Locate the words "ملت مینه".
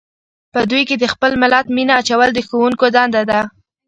1.41-1.93